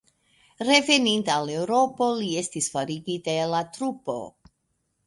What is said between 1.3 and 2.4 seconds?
al Eŭropo li